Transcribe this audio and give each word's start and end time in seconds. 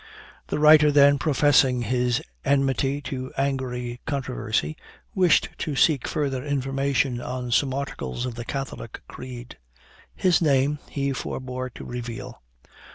The 0.47 0.57
writer 0.57 0.91
then 0.91 1.19
professing 1.19 1.83
his 1.83 2.23
enmity 2.43 3.01
to 3.01 3.31
angry 3.37 4.01
controversy, 4.07 4.75
wished 5.13 5.49
to 5.59 5.75
seek 5.75 6.07
further 6.07 6.43
information 6.43 7.21
on 7.21 7.51
some 7.51 7.71
articles 7.71 8.25
of 8.25 8.33
the 8.33 8.43
Catholic 8.43 9.03
creed. 9.07 9.59
His 10.15 10.41
name 10.41 10.79
he 10.89 11.13
forbore 11.13 11.69
to 11.75 11.85
reveal. 11.85 12.41